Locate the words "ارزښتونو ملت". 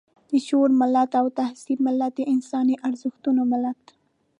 2.87-3.83